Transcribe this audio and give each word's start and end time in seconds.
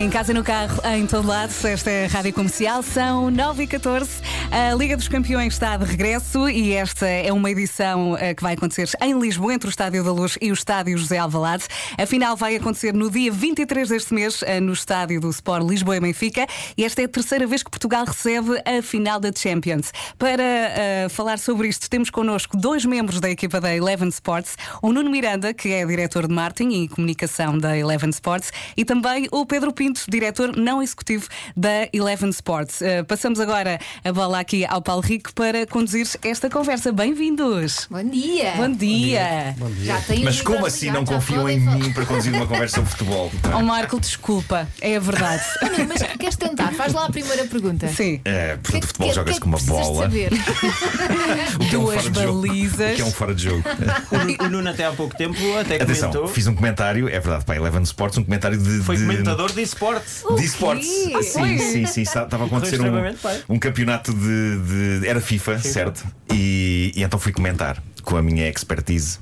Em 0.00 0.10
casa, 0.10 0.32
no 0.32 0.44
carro, 0.44 0.80
em 0.94 1.08
todo 1.08 1.26
lado, 1.26 1.52
esta 1.66 1.90
é 1.90 2.04
a 2.04 2.08
Rádio 2.08 2.32
Comercial, 2.32 2.84
são 2.84 3.32
9 3.32 3.64
e 3.64 3.66
14 3.66 4.08
A 4.48 4.72
Liga 4.72 4.96
dos 4.96 5.08
Campeões 5.08 5.54
está 5.54 5.76
de 5.76 5.84
regresso 5.84 6.48
e 6.48 6.72
esta 6.72 7.04
é 7.04 7.32
uma 7.32 7.50
edição 7.50 8.16
eh, 8.16 8.32
que 8.32 8.40
vai 8.40 8.54
acontecer 8.54 8.88
em 9.02 9.18
Lisboa, 9.18 9.54
entre 9.54 9.68
o 9.68 9.70
Estádio 9.70 10.04
da 10.04 10.12
Luz 10.12 10.38
e 10.40 10.52
o 10.52 10.54
Estádio 10.54 10.96
José 10.96 11.18
Alvalade. 11.18 11.64
A 12.00 12.06
final 12.06 12.36
vai 12.36 12.54
acontecer 12.54 12.94
no 12.94 13.10
dia 13.10 13.32
23 13.32 13.88
deste 13.88 14.14
mês, 14.14 14.40
eh, 14.46 14.60
no 14.60 14.72
Estádio 14.72 15.20
do 15.20 15.30
Sport 15.30 15.66
Lisboa 15.68 15.96
e 15.96 16.00
Benfica. 16.00 16.46
E 16.76 16.84
esta 16.84 17.02
é 17.02 17.06
a 17.06 17.08
terceira 17.08 17.44
vez 17.44 17.64
que 17.64 17.70
Portugal 17.70 18.04
recebe 18.04 18.62
a 18.64 18.80
final 18.80 19.18
da 19.18 19.32
Champions. 19.34 19.92
Para 20.16 20.44
uh, 20.44 21.10
falar 21.10 21.40
sobre 21.40 21.66
isto, 21.66 21.90
temos 21.90 22.08
connosco 22.08 22.56
dois 22.56 22.84
membros 22.84 23.18
da 23.18 23.28
equipa 23.28 23.60
da 23.60 23.74
Eleven 23.74 24.10
Sports: 24.10 24.56
o 24.80 24.92
Nuno 24.92 25.10
Miranda, 25.10 25.52
que 25.52 25.72
é 25.72 25.84
diretor 25.84 26.28
de 26.28 26.34
marketing 26.34 26.84
e 26.84 26.88
comunicação 26.88 27.58
da 27.58 27.76
Eleven 27.76 28.10
Sports, 28.10 28.52
e 28.76 28.84
também 28.84 29.26
o 29.32 29.44
Pedro 29.44 29.72
Pinto 29.72 29.87
Pinto, 29.88 30.04
diretor 30.06 30.54
não 30.54 30.82
executivo 30.82 31.26
da 31.56 31.88
Eleven 31.94 32.28
Sports. 32.28 32.82
Uh, 32.82 33.04
passamos 33.06 33.40
agora 33.40 33.80
a 34.04 34.12
bola 34.12 34.38
aqui 34.38 34.66
ao 34.66 34.82
Paulo 34.82 35.00
Rico 35.00 35.32
para 35.32 35.66
conduzir 35.66 36.06
esta 36.22 36.50
conversa. 36.50 36.92
Bem-vindos. 36.92 37.86
Bom 37.90 38.04
dia. 38.04 38.52
Bom 38.56 38.70
dia. 38.70 39.54
Bom 39.56 39.70
dia. 39.70 39.94
Mas 40.22 40.42
como 40.42 40.66
assim 40.66 40.90
não 40.90 41.06
confiam 41.06 41.48
em 41.48 41.58
mim 41.58 41.90
para 41.94 42.04
conduzir 42.04 42.34
uma 42.34 42.46
conversa 42.46 42.76
sobre 42.76 42.90
futebol? 42.90 43.32
Oh, 43.58 43.62
Marco, 43.62 43.98
desculpa, 43.98 44.68
é 44.80 44.96
a 44.96 45.00
verdade. 45.00 45.42
Não, 45.62 45.86
mas 45.88 46.02
queres 46.02 46.36
tentar? 46.36 46.72
Faz 46.74 46.92
lá 46.92 47.06
a 47.06 47.10
primeira 47.10 47.44
pergunta. 47.46 47.88
Sim. 47.88 48.20
É, 48.24 48.56
portanto, 48.56 48.82
que, 48.82 48.86
futebol 48.86 49.14
joga-se 49.14 49.40
com 49.40 49.48
uma 49.48 49.58
bola. 49.58 50.02
Saber? 50.02 50.30
o 51.56 51.58
que 51.58 51.70
Duas 51.70 52.04
é 52.04 52.08
um 52.08 52.12
balizas. 52.12 52.92
O 52.92 52.96
que 52.96 53.02
é 53.02 53.04
um 53.04 53.10
fora 53.10 53.34
de 53.34 53.44
jogo. 53.44 53.64
O, 54.12 54.44
o 54.44 54.48
Nuno 54.50 54.68
até 54.68 54.84
há 54.84 54.92
pouco 54.92 55.16
tempo 55.16 55.38
até 55.58 55.76
Atenção, 55.76 56.10
comentou. 56.10 56.28
fiz 56.28 56.46
um 56.46 56.54
comentário, 56.54 57.08
é 57.08 57.18
verdade, 57.18 57.44
para 57.44 57.54
a 57.54 57.56
Eleven 57.56 57.82
Sports, 57.82 58.18
um 58.18 58.24
comentário 58.24 58.58
de. 58.58 58.80
Foi 58.82 58.96
de... 58.96 59.02
comentador 59.02 59.50
de 59.50 59.62
esportes. 59.78 60.24
De 60.36 60.44
esportes. 60.44 60.88
Oi. 61.14 61.22
Sim, 61.22 61.58
sim, 61.58 61.86
sim. 61.86 62.02
Estava 62.02 62.44
a 62.44 62.46
acontecer 62.46 62.80
um, 62.80 63.54
um 63.54 63.58
campeonato 63.58 64.12
de, 64.12 65.00
de- 65.00 65.06
Era 65.08 65.20
FIFA, 65.20 65.58
certo? 65.60 66.04
E, 66.32 66.92
e 66.96 67.02
então 67.02 67.18
fui 67.18 67.32
comentar 67.32 67.82
com 68.02 68.16
a 68.16 68.22
minha 68.22 68.48
expertise. 68.48 69.18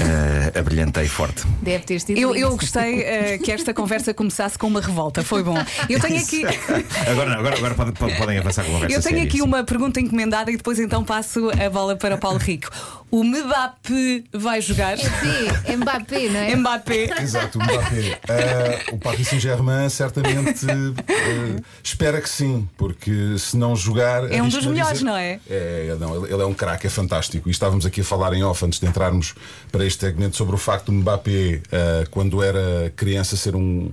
Eh, 0.00 0.58
abrilhantei 0.58 1.06
forte. 1.06 1.44
Deve 1.60 1.84
ter 1.84 2.00
sido. 2.00 2.18
Eu, 2.18 2.34
eu 2.34 2.50
gostei 2.56 3.00
eh, 3.02 3.38
que 3.38 3.50
esta 3.52 3.72
conversa 3.74 4.12
começasse 4.14 4.58
com 4.58 4.66
uma 4.66 4.80
revolta, 4.80 5.22
foi 5.22 5.42
bom. 5.42 5.56
Eu 5.88 6.00
tenho 6.00 6.20
aqui. 6.20 6.42
Agora 7.10 7.30
não, 7.30 7.38
agora, 7.38 7.56
agora 7.56 7.74
podem, 7.74 8.16
podem 8.16 8.38
avançar 8.38 8.64
com 8.64 8.70
a 8.70 8.74
conversa. 8.74 8.96
Eu 8.96 9.02
tenho 9.02 9.16
séria, 9.16 9.28
aqui 9.28 9.38
sim. 9.38 9.42
uma 9.42 9.64
pergunta 9.64 10.00
encomendada 10.00 10.50
e 10.50 10.56
depois 10.56 10.78
então 10.78 11.04
passo 11.04 11.50
a 11.50 11.70
bola 11.70 11.96
para 11.96 12.14
o 12.14 12.18
Paulo 12.18 12.38
Rico. 12.38 12.70
O 13.10 13.22
Mbappé 13.24 14.24
vai 14.32 14.60
jogar? 14.62 14.96
Mbappé, 14.96 15.76
Mbappé, 15.76 16.28
não 16.28 16.40
é? 16.40 16.56
Mbappé. 16.56 17.22
Exato, 17.22 17.58
o 17.58 17.62
Mbappé. 17.62 18.18
Eh, 18.28 18.84
o 18.92 18.98
Paris 18.98 19.28
Saint-Germain 19.28 19.88
certamente 19.90 20.66
eh, 20.66 21.60
espera 21.82 22.20
que 22.20 22.28
sim, 22.28 22.66
porque 22.76 23.36
se 23.38 23.56
não 23.56 23.76
jogar. 23.76 24.30
É 24.32 24.42
um 24.42 24.48
dos 24.48 24.64
melhores, 24.64 25.00
dizer- 25.00 25.04
não 25.04 25.16
é? 25.16 25.38
É, 25.50 25.94
não, 26.00 26.24
ele, 26.24 26.32
ele 26.32 26.42
é 26.42 26.46
um 26.46 26.54
craque, 26.54 26.86
é 26.86 26.90
fantástico. 26.90 27.48
E 27.48 27.52
estávamos 27.52 27.84
aqui 27.84 28.00
a 28.00 28.04
falar 28.04 28.32
em 28.32 28.42
off 28.42 28.64
antes 28.64 28.80
de 28.80 28.86
entrarmos 28.86 29.34
para 29.70 29.84
este 29.84 30.00
segmento 30.06 30.36
sobre 30.36 30.54
o 30.54 30.58
facto 30.58 30.86
do 30.86 30.92
Mbappé, 30.92 31.60
eh, 31.70 32.06
quando 32.10 32.42
era 32.42 32.92
criança, 32.96 33.36
ser 33.36 33.54
um, 33.56 33.90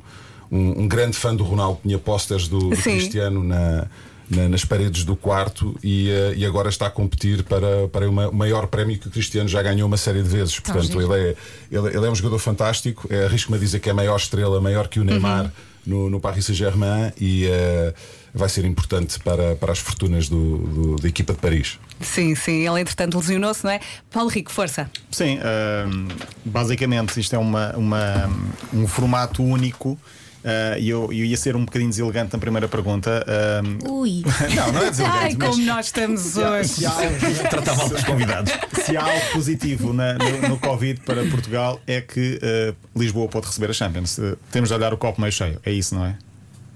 um, 0.52 0.82
um 0.82 0.88
grande 0.88 1.16
fã 1.18 1.36
do 1.36 1.44
Ronaldo, 1.44 1.80
tinha 1.84 1.98
posters 1.98 2.48
do, 2.48 2.70
do. 2.70 2.78
Cristiano 2.78 3.44
na. 3.44 3.88
na- 4.30 4.48
nas 4.48 4.64
paredes 4.64 5.04
do 5.06 5.16
quarto 5.16 5.76
e, 5.84 6.08
eh, 6.12 6.34
e 6.38 6.46
agora 6.46 6.70
está 6.70 6.86
a 6.86 6.90
competir 6.92 7.42
para, 7.44 7.88
para 7.88 8.08
uma- 8.08 8.30
o 8.30 8.36
maior 8.36 8.68
prémio 8.68 8.96
que 9.00 9.08
o 9.08 9.10
Cristiano 9.10 9.50
já 9.50 9.60
ganhou 9.64 9.88
uma 9.88 9.98
série 9.98 10.22
de 10.22 10.30
vezes. 10.30 10.60
Portanto, 10.60 10.86
giro. 10.86 11.02
ele 11.16 11.30
é, 11.32 11.36
ele, 11.72 11.88
ele 11.98 12.06
é 12.06 12.10
um 12.12 12.14
jogador 12.14 12.38
fantástico. 12.38 13.08
É, 13.10 13.26
Arrisco-me 13.26 13.58
a 13.58 13.60
dizer 13.60 13.80
que 13.80 13.90
é 13.90 13.92
a 13.92 13.96
maior 13.96 14.18
estrela, 14.18 14.62
maior 14.62 14.88
que 14.88 15.00
o 15.00 15.04
Neymar 15.04 15.46
Uhum. 15.46 15.52
No, 15.90 16.10
no 16.10 16.20
Paris 16.20 16.46
Saint-Germain 16.46 17.12
e 17.20 17.46
eh, 17.48 17.94
vai 18.34 18.48
ser 18.48 18.64
importante 18.66 19.20
para, 19.20 19.56
para 19.56 19.72
as 19.72 19.80
fortunas 19.80 20.30
do, 20.30 20.58
do- 20.58 20.96
da 20.98 21.08
equipa 21.08 21.34
de 21.34 21.40
Paris. 21.40 21.80
Sim, 22.00 22.34
sim, 22.36 22.66
ele 22.68 22.80
entretanto 22.80 23.18
lesionou-se, 23.18 23.64
não 23.64 23.72
é? 23.72 23.80
Paulo 24.12 24.30
Rico, 24.30 24.52
força. 24.52 24.90
Sim, 25.12 25.40
ahm, 25.40 26.08
basicamente 26.46 27.20
isto 27.20 27.36
é 27.36 27.38
uma, 27.40 27.76
uma- 27.76 28.30
um 28.74 28.88
formato 28.88 29.44
único. 29.44 30.00
Ah, 30.46 30.78
E 30.80 30.90
eu, 30.90 31.04
eu 31.06 31.26
ia 31.26 31.38
ser 31.38 31.56
um 31.56 31.66
bocadinho 31.66 31.90
deselegante 31.90 32.34
na 32.34 32.40
primeira 32.40 32.68
pergunta. 32.68 33.26
ahm, 33.28 33.78
Ui. 33.90 34.24
não, 34.56 34.72
não 34.74 34.82
é 34.84 34.90
deselegante. 34.90 35.24
Ai, 35.24 35.36
mas 35.38 35.50
como 35.50 35.66
nós 35.66 35.86
estamos 35.88 36.38
hoje. 36.38 36.70
se 36.70 36.86
há, 36.86 36.92
algo- 36.92 37.10
Tratar 37.50 37.76
mal 37.76 37.90
dos 37.90 38.04
convidados. 38.04 38.52
se 38.86 38.96
há 38.98 39.04
algo 39.04 39.26
positivo 39.34 39.94
na- 39.94 40.14
no, 40.14 40.50
no 40.50 40.60
Covid 40.60 41.02
para 41.02 41.24
Portugal 41.26 41.80
é 41.88 42.02
que 42.02 42.40
ah, 42.42 42.74
Lisboa 42.96 43.28
pode 43.28 43.48
receber 43.48 43.70
a 43.70 43.74
Champions. 43.74 44.20
Ah, 44.20 44.36
temos 44.52 44.70
de 44.70 44.76
olhar 44.76 44.94
o 44.94 44.98
copo 44.98 45.20
meio 45.22 45.32
cheio. 45.34 45.60
É 45.66 45.72
isso, 45.72 45.96
não 45.96 46.06
é? 46.06 46.16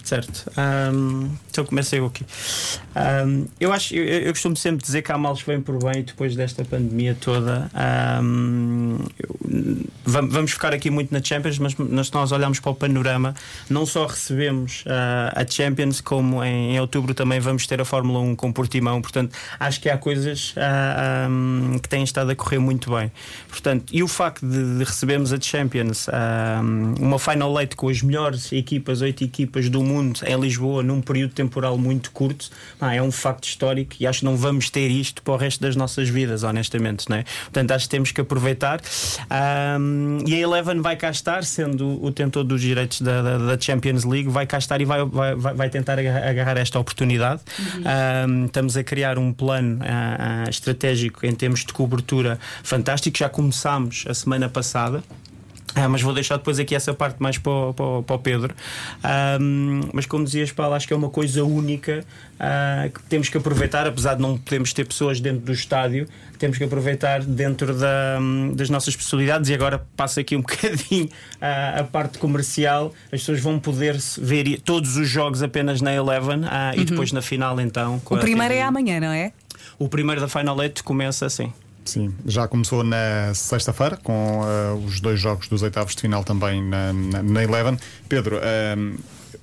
Certo. 0.03 0.51
Ahm, 0.57 1.29
então 1.49 1.63
comecei 1.63 1.97
eu 1.99 2.05
aqui. 2.07 2.25
Ahm, 2.93 3.45
eu 3.57 3.71
acho, 3.71 3.95
eu, 3.95 4.03
eu 4.03 4.33
costumo 4.33 4.53
sempre 4.57 4.83
dizer 4.83 5.01
que 5.01 5.09
há 5.13 5.17
males 5.17 5.41
que 5.41 5.47
vêm 5.49 5.61
por 5.61 5.81
bem 5.81 6.03
depois 6.03 6.35
desta 6.35 6.65
pandemia 6.65 7.15
toda. 7.19 7.71
Ahm, 7.73 8.97
eu- 9.17 9.77
vam- 10.05 10.27
vamos 10.27 10.51
ficar 10.51 10.73
aqui 10.73 10.89
muito 10.89 11.13
na 11.13 11.23
Champions, 11.23 11.57
mas, 11.57 11.71
se 12.07 12.13
nós 12.13 12.33
olharmos 12.33 12.59
para 12.59 12.71
o 12.71 12.75
panorama, 12.75 13.33
não 13.69 13.85
só 13.85 14.05
recebemos 14.05 14.83
ah, 14.87 15.31
a 15.41 15.47
Champions, 15.49 16.01
como 16.01 16.43
em, 16.43 16.75
em 16.75 16.79
outubro 16.81 17.13
também 17.13 17.39
vamos 17.39 17.65
ter 17.65 17.79
a 17.79 17.85
Fórmula 17.85 18.19
1 18.19 18.35
com 18.35 18.51
Portimão. 18.51 19.01
Portanto, 19.01 19.33
acho 19.57 19.79
que 19.79 19.89
há 19.89 19.97
coisas 19.97 20.53
ah, 20.57 21.25
ahm, 21.27 21.77
que 21.79 21.87
têm 21.87 22.03
estado 22.03 22.29
a 22.29 22.35
correr 22.35 22.59
muito 22.59 22.91
bem. 22.93 23.09
Portanto, 23.47 23.85
e 23.93 24.03
o 24.03 24.07
facto 24.09 24.45
de, 24.45 24.79
de 24.79 24.83
recebermos 24.83 25.31
a 25.31 25.39
Champions, 25.39 26.07
uma 26.99 27.17
final 27.17 27.57
eight 27.61 27.77
com 27.77 27.87
as 27.87 28.01
melhores 28.01 28.51
equipas, 28.51 29.01
oito 29.01 29.23
equipas 29.23 29.69
do 29.69 29.81
mundo 29.81 29.92
em 30.01 30.39
Lisboa, 30.39 30.81
num 30.83 31.01
período 31.01 31.33
temporal 31.33 31.77
muito 31.77 32.11
curto, 32.11 32.49
é 32.81 33.01
um 33.01 33.11
facto 33.11 33.45
histórico 33.45 33.95
e 33.99 34.07
acho 34.07 34.19
que 34.19 34.25
não 34.25 34.35
vamos 34.37 34.69
ter 34.69 34.89
isto 34.89 35.21
para 35.21 35.33
o 35.33 35.37
resto 35.37 35.61
das 35.61 35.75
nossas 35.75 36.09
vidas, 36.09 36.43
honestamente. 36.43 37.09
Não 37.09 37.17
é? 37.17 37.23
Portanto, 37.43 37.71
acho 37.71 37.85
que 37.85 37.89
temos 37.91 38.11
que 38.11 38.21
aproveitar. 38.21 38.81
Ahm, 39.29 40.19
e 40.27 40.33
a 40.35 40.37
Eleven 40.39 40.81
vai 40.81 40.95
cá 40.95 41.09
estar, 41.09 41.43
sendo 41.43 42.03
o 42.03 42.11
tentor 42.11 42.43
dos 42.43 42.61
direitos 42.61 43.01
da, 43.01 43.21
da- 43.21 43.37
da 43.37 43.59
Champions 43.59 44.03
League, 44.03 44.29
vai 44.29 44.45
cá 44.45 44.57
estar 44.57 44.79
e 44.81 44.85
vai, 44.85 45.03
vai, 45.05 45.35
vai- 45.35 45.69
tentar 45.69 45.97
agarrar 45.99 46.57
esta 46.57 46.79
oportunidade. 46.79 47.41
Ahm, 47.85 48.45
estamos 48.45 48.77
a 48.77 48.83
criar 48.83 49.17
um 49.17 49.31
plano 49.33 49.79
ah, 49.81 50.45
estratégico 50.49 51.25
em 51.25 51.33
termos 51.33 51.61
de 51.65 51.73
cobertura 51.73 52.39
fantástico. 52.63 53.17
Já 53.17 53.29
começámos 53.29 54.05
a 54.07 54.13
semana 54.13 54.47
passada. 54.49 55.03
Ah, 55.75 55.89
mas 55.89 56.01
vou 56.01 56.13
deixar 56.13 56.37
depois 56.37 56.59
aqui 56.59 56.75
essa 56.75 56.93
parte 56.93 57.17
mais 57.21 57.37
para 57.39 57.51
o, 57.51 57.73
para 57.73 57.85
o- 57.85 58.03
para 58.03 58.15
o 58.15 58.19
Pedro. 58.19 58.53
Ahm, 59.03 59.81
mas 59.91 60.05
como 60.05 60.23
dizias, 60.23 60.51
Paulo, 60.51 60.75
acho 60.75 60.87
que 60.87 60.93
é 60.93 60.95
uma 60.95 61.09
coisa 61.09 61.43
única 61.43 62.05
ah, 62.39 62.89
que 62.93 63.01
temos 63.03 63.27
que 63.29 63.37
aproveitar, 63.37 63.87
apesar 63.87 64.15
de 64.15 64.21
não 64.21 64.37
podermos 64.37 64.71
ter 64.73 64.85
pessoas 64.85 65.19
dentro 65.19 65.41
do 65.41 65.51
estádio, 65.51 66.07
temos 66.37 66.57
que 66.57 66.63
aproveitar 66.63 67.23
dentro 67.23 67.73
da- 67.75 68.19
das 68.53 68.69
nossas 68.69 68.95
possibilidades. 68.95 69.49
E 69.49 69.53
agora 69.53 69.83
passo 69.97 70.19
aqui 70.19 70.35
um 70.35 70.41
bocadinho 70.45 71.09
ah, 71.41 71.79
a 71.79 71.83
parte 71.83 72.17
comercial. 72.19 72.93
As 73.05 73.21
pessoas 73.21 73.39
vão 73.39 73.59
poder 73.59 73.97
ver 74.19 74.61
todos 74.61 74.95
os 74.95 75.09
jogos 75.09 75.41
apenas 75.41 75.81
na 75.81 75.93
Eleven 75.93 76.41
ah, 76.45 76.73
e 76.75 76.85
depois 76.85 77.11
na 77.11 77.21
final, 77.21 77.59
então. 77.59 78.01
O 78.05 78.17
primeiro 78.17 78.53
é 78.53 78.57
TV. 78.57 78.67
amanhã, 78.67 78.99
não 78.99 79.11
é? 79.11 79.31
O 79.79 79.89
primeiro 79.89 80.21
da 80.21 80.27
Final 80.27 80.61
Eight 80.61 80.83
começa 80.83 81.25
assim. 81.25 81.51
Sim, 81.85 82.13
já 82.25 82.47
começou 82.47 82.83
na 82.83 83.33
sexta-feira 83.33 83.97
com 84.01 84.41
ah, 84.43 84.73
os 84.75 84.99
dois 85.01 85.19
jogos 85.19 85.47
dos 85.47 85.61
oitavos 85.61 85.95
de 85.95 86.01
final 86.01 86.23
também 86.23 86.63
na, 86.63 86.93
na, 86.93 87.23
na 87.23 87.43
Eleven. 87.43 87.77
Pedro, 88.07 88.37
ahm, 88.37 88.95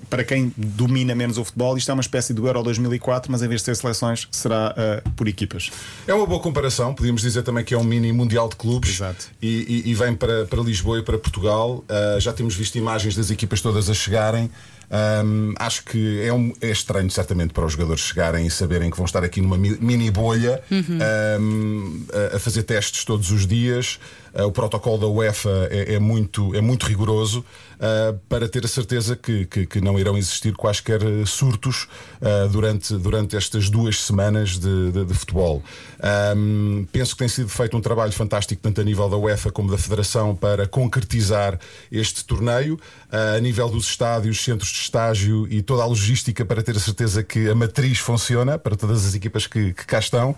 para 0.09 0.25
quem 0.25 0.53
domina 0.57 1.15
menos 1.15 1.39
o 1.39 1.45
futebol, 1.45 1.77
isto 1.77 1.89
é 1.91 1.95
uma 1.95 2.01
espécie 2.01 2.33
do 2.35 2.47
Euro 2.47 2.63
2004, 2.65 3.31
mas 3.31 3.43
em 3.43 3.49
vez 3.49 3.61
de 3.61 3.67
ser 3.67 3.77
seleções, 3.77 4.27
será 4.33 4.75
ah, 4.77 5.11
por 5.15 5.29
equipas. 5.29 5.71
É 6.07 6.15
uma 6.15 6.27
boa 6.27 6.41
comparação, 6.41 6.95
podíamos 6.95 7.21
dizer 7.23 7.43
também 7.43 7.63
que 7.65 7.75
é 7.75 7.79
um 7.79 7.85
mini 7.85 8.13
mundial 8.13 8.49
de 8.49 8.57
clubes 8.57 8.91
Exato. 8.91 9.27
E, 9.41 9.83
e- 9.87 9.91
e 9.91 9.95
vem 9.95 10.15
para, 10.17 10.47
para 10.47 10.61
Lisboa 10.63 10.99
e 10.99 11.03
para 11.03 11.19
Portugal. 11.19 11.85
Ah, 11.89 12.19
já 12.19 12.33
temos 12.33 12.55
visto 12.57 12.77
imagens 12.77 13.15
das 13.15 13.31
equipas 13.31 13.61
todas 13.61 13.89
a 13.91 13.95
chegarem. 13.95 14.51
Ahm, 14.91 15.55
acho 15.59 15.85
que 15.85 16.21
é, 16.23 16.33
um- 16.33 16.53
é 16.61 16.69
estranho, 16.71 17.09
certamente, 17.11 17.53
para 17.55 17.65
os 17.65 17.73
jogadores 17.73 18.03
chegarem 18.03 18.45
e 18.47 18.51
saberem 18.51 18.91
que 18.91 18.97
vão 18.97 19.07
estar 19.07 19.23
aqui 19.23 19.41
numa 19.41 19.57
mi- 19.57 19.79
mini 19.81 20.11
bolha 20.11 20.61
ahm, 21.01 22.03
a, 22.33 22.37
a 22.37 22.39
fazer 22.41 22.65
testes 22.65 23.05
todos 23.05 23.31
os 23.31 23.47
dias. 23.47 23.99
Ah, 24.35 24.47
o 24.47 24.53
protocolo 24.53 24.99
da 24.99 25.07
UEFA 25.07 25.69
é, 25.71 25.95
é 25.95 25.99
muito, 25.99 26.55
é 26.55 26.61
muito 26.61 26.87
rigoroso 26.87 27.45
ah, 27.81 28.15
para 28.29 28.49
ter 28.49 28.65
a 28.65 28.69
certeza 28.69 29.17
que, 29.17 29.45
que- 29.47 29.67
que 29.67 29.81
não 29.81 29.99
irão 29.99 30.17
existir 30.17 30.55
quaisquer 30.55 31.03
eh, 31.03 31.25
surtos 31.27 31.89
ah, 32.21 32.47
durante, 32.51 32.95
durante 32.97 33.37
estas 33.37 33.69
duas 33.71 34.01
semanas 34.03 34.59
de, 34.59 34.93
de- 34.93 35.05
de 35.05 35.15
futebol. 35.15 35.63
Ahm, 36.03 36.85
penso 36.93 37.13
que 37.15 37.19
tem 37.19 37.29
sido 37.29 37.49
feito 37.49 37.77
um 37.77 37.81
trabalho 37.81 38.13
fantástico, 38.13 38.61
tanto 38.63 38.81
a 38.81 38.85
nível 38.85 39.09
da 39.09 39.17
UEFA 39.17 39.51
como 39.51 39.71
da 39.71 39.79
Federação, 39.79 40.35
para 40.35 40.67
concretizar 40.67 41.59
este 41.91 42.25
torneio. 42.25 42.79
Ah, 43.11 43.35
a 43.37 43.41
nível 43.41 43.69
dos 43.69 43.87
estádios, 43.87 44.43
centros 44.43 44.71
de 44.71 44.79
estágio 44.79 45.47
e 45.51 45.63
toda 45.63 45.83
a 45.83 45.87
logística 45.87 46.45
para 46.45 46.63
ter 46.63 46.77
a 46.77 46.81
certeza 46.81 47.23
que 47.23 47.49
a 47.49 47.55
matriz 47.55 47.99
funciona 47.99 48.59
para 48.59 48.77
todas 48.77 49.05
as 49.07 49.15
equipas 49.15 49.47
que, 49.47 49.73
que 49.73 49.85
cá 49.87 49.99
estão. 49.99 50.35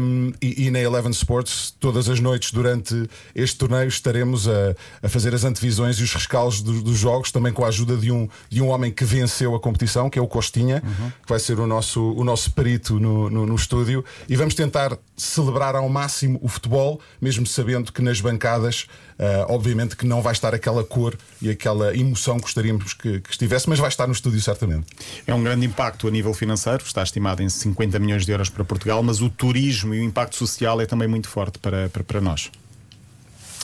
Um, 0.00 0.32
e, 0.40 0.66
e, 0.66 0.70
na 0.70 0.78
Eleven 0.80 1.10
Sports, 1.10 1.74
todas 1.80 2.08
as 2.08 2.20
noites 2.20 2.52
durante 2.52 3.07
este 3.34 3.56
torneio, 3.56 3.88
estaremos 3.88 4.48
a, 4.48 4.74
a 5.02 5.08
fazer 5.08 5.34
as 5.34 5.44
antevisões 5.44 5.98
e 5.98 6.02
os 6.02 6.12
rescaldos 6.12 6.62
do, 6.62 6.82
dos 6.82 6.98
jogos, 6.98 7.30
também 7.30 7.52
com 7.52 7.64
a 7.64 7.68
ajuda 7.68 7.96
de 7.96 8.10
um, 8.10 8.28
de 8.48 8.62
um 8.62 8.68
homem 8.68 8.90
que 8.90 9.04
venceu 9.04 9.54
a 9.54 9.60
competição, 9.60 10.08
que 10.08 10.18
é 10.18 10.22
o 10.22 10.26
Costinha, 10.26 10.82
uhum. 10.84 11.10
que 11.10 11.28
vai 11.28 11.38
ser 11.38 11.58
o 11.58 11.66
nosso, 11.66 12.12
o 12.12 12.24
nosso 12.24 12.52
perito 12.52 12.98
no, 12.98 13.30
no, 13.30 13.46
no 13.46 13.54
estúdio. 13.54 14.04
E 14.28 14.36
vamos 14.36 14.54
tentar 14.54 14.96
celebrar 15.16 15.74
ao 15.74 15.88
máximo 15.88 16.38
o 16.42 16.48
futebol, 16.48 17.00
mesmo 17.20 17.46
sabendo 17.46 17.92
que 17.92 18.00
nas 18.00 18.20
bancadas, 18.20 18.86
uh, 19.18 19.52
obviamente, 19.52 19.96
que 19.96 20.06
não 20.06 20.22
vai 20.22 20.32
estar 20.32 20.54
aquela 20.54 20.84
cor 20.84 21.16
e 21.42 21.50
aquela 21.50 21.96
emoção 21.96 22.36
que 22.36 22.42
gostaríamos 22.42 22.94
que, 22.94 23.20
que, 23.20 23.30
estivesse, 23.30 23.68
mas 23.68 23.78
vai 23.78 23.88
estar 23.88 24.06
no 24.06 24.12
estúdio 24.12 24.40
certamente. 24.40 24.86
É 25.26 25.34
um 25.34 25.42
grande 25.42 25.66
impacto 25.66 26.06
a 26.06 26.10
nível 26.10 26.32
financeiro, 26.32 26.82
está 26.84 27.02
estimado 27.02 27.42
em 27.42 27.48
50 27.48 27.98
milhões 27.98 28.24
de 28.24 28.32
euros 28.32 28.48
para 28.48 28.64
Portugal, 28.64 29.02
mas 29.02 29.20
o 29.20 29.28
turismo 29.28 29.94
e 29.94 30.00
o 30.00 30.04
impacto 30.04 30.36
social 30.36 30.80
é 30.80 30.86
também 30.86 31.08
muito 31.08 31.28
forte 31.28 31.58
para, 31.58 31.88
para, 31.88 32.04
para 32.04 32.20
nós. 32.20 32.50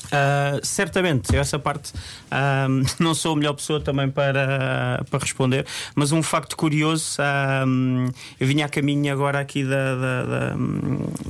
Uh, 0.06 0.64
certamente, 0.64 1.34
essa 1.34 1.58
parte 1.58 1.92
uh, 1.92 2.84
não 3.02 3.14
sou 3.14 3.32
a 3.32 3.36
melhor 3.36 3.54
pessoa 3.54 3.80
também 3.80 4.10
para, 4.10 5.04
para 5.10 5.18
responder, 5.18 5.66
mas 5.94 6.12
um 6.12 6.22
facto 6.22 6.56
curioso: 6.56 7.20
uh, 7.20 8.12
eu 8.38 8.46
vinha 8.46 8.66
a 8.66 8.68
caminho 8.68 9.12
agora 9.12 9.40
aqui 9.40 9.64
da, 9.64 9.94
da, 9.94 10.22
da, 10.24 10.56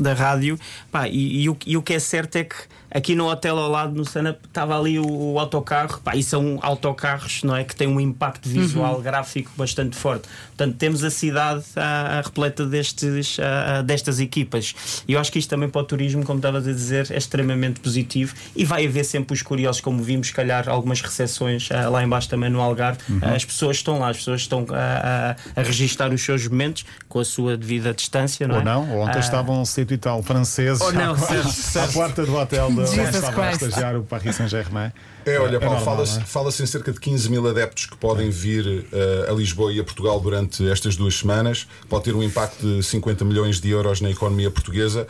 da 0.00 0.14
rádio, 0.14 0.58
pá, 0.90 1.08
e, 1.08 1.42
e, 1.42 1.48
o, 1.48 1.56
e 1.66 1.76
o 1.76 1.82
que 1.82 1.94
é 1.94 1.98
certo 1.98 2.36
é 2.36 2.44
que 2.44 2.56
aqui 2.94 3.16
no 3.16 3.28
hotel 3.28 3.58
ao 3.58 3.68
lado, 3.68 3.92
no 3.92 4.04
Sana, 4.04 4.38
estava 4.44 4.78
ali 4.78 5.00
o, 5.00 5.32
o 5.32 5.38
autocarro, 5.40 6.00
pá, 6.00 6.14
e 6.14 6.22
são 6.22 6.60
autocarros 6.62 7.42
não 7.42 7.56
é, 7.56 7.64
que 7.64 7.74
têm 7.74 7.88
um 7.88 8.00
impacto 8.00 8.48
visual, 8.48 8.94
uhum. 8.96 9.02
gráfico 9.02 9.50
bastante 9.56 9.96
forte. 9.96 10.28
Portanto, 10.56 10.76
temos 10.76 11.02
a 11.02 11.10
cidade 11.10 11.64
a, 11.74 12.18
a 12.18 12.20
repleta 12.20 12.64
destes, 12.64 13.38
a, 13.40 13.78
a, 13.78 13.82
destas 13.82 14.20
equipas. 14.20 14.74
E 15.08 15.14
eu 15.14 15.20
acho 15.20 15.32
que 15.32 15.40
isto 15.40 15.50
também 15.50 15.68
para 15.68 15.80
o 15.80 15.84
turismo, 15.84 16.24
como 16.24 16.38
estavas 16.38 16.68
a 16.68 16.72
dizer, 16.72 17.10
é 17.10 17.16
extremamente 17.16 17.80
positivo 17.80 18.32
e 18.54 18.63
vai 18.64 18.86
haver 18.86 19.04
sempre 19.04 19.34
os 19.34 19.42
curiosos, 19.42 19.80
como 19.80 20.02
vimos, 20.02 20.28
se 20.28 20.32
calhar, 20.32 20.68
algumas 20.68 21.00
recepções 21.00 21.68
uh, 21.70 21.90
lá 21.90 22.02
embaixo 22.02 22.28
também 22.28 22.50
no 22.50 22.60
Algarve. 22.60 22.98
Uhum. 23.08 23.18
Uh, 23.18 23.34
as 23.34 23.44
pessoas 23.44 23.76
estão 23.76 23.98
lá, 23.98 24.08
as 24.10 24.18
pessoas 24.18 24.40
estão 24.42 24.66
a, 24.70 25.36
a, 25.56 25.62
registar 25.62 26.12
os 26.12 26.22
seus 26.22 26.46
momentos 26.46 26.84
com 27.08 27.20
a 27.20 27.24
sua 27.24 27.56
devida 27.56 27.92
distância, 27.92 28.46
não 28.46 28.56
ou 28.56 28.60
é? 28.60 28.64
não, 28.64 29.00
ontem 29.00 29.16
uh, 29.16 29.20
estavam 29.20 29.60
um 29.60 29.64
sítio 29.64 29.94
e 29.94 29.98
tal 29.98 30.22
franceses 30.22 30.80
ou 30.80 30.92
não, 30.92 31.14
à, 31.14 31.84
à 31.84 31.88
porta 31.88 32.24
do 32.24 32.34
hotel 32.34 32.70
do 32.70 32.82
estava 32.82 33.44
a 33.44 33.52
estagiar 33.52 33.96
o 33.96 34.02
Paris 34.02 34.36
Saint-Germain. 34.36 34.92
É, 35.26 35.38
olha, 35.38 35.56
é 35.56 35.60
Paulo, 35.60 35.80
fala-se 35.80 36.18
é? 36.18 36.22
fala 36.22 36.50
em 36.50 36.66
cerca 36.66 36.92
de 36.92 37.00
15 37.00 37.30
mil 37.30 37.48
adeptos 37.48 37.86
que 37.86 37.96
podem 37.96 38.28
vir 38.28 38.66
uh, 38.66 39.30
a 39.30 39.32
Lisboa 39.32 39.72
e 39.72 39.80
a 39.80 39.84
Portugal 39.84 40.20
durante 40.20 40.68
estas 40.68 40.96
duas 40.96 41.14
semanas. 41.14 41.66
Pode 41.88 42.04
ter 42.04 42.14
um 42.14 42.22
impacto 42.22 42.60
de 42.60 42.82
50 42.82 43.24
milhões 43.24 43.60
de 43.60 43.70
euros 43.70 44.00
na 44.00 44.10
economia 44.10 44.50
portuguesa. 44.50 45.06